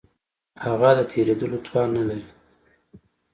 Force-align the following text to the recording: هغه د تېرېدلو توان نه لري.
هغه 0.63 0.89
د 0.97 0.99
تېرېدلو 1.11 1.57
توان 1.65 1.89
نه 1.97 2.03
لري. 2.09 2.27